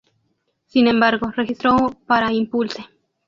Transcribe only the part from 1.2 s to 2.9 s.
registró para Impulse!